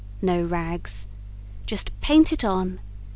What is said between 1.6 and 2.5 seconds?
JUST PAINT IT